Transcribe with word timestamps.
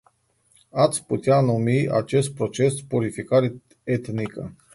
Ați 0.71 1.05
putea 1.05 1.39
numi 1.41 1.89
acest 1.89 2.31
proces 2.33 2.81
purificare 2.81 3.61
etnică. 3.83 4.51